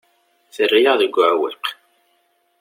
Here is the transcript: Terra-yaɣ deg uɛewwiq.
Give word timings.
Terra-yaɣ 0.55 0.95
deg 0.99 1.13
uɛewwiq. 1.19 1.65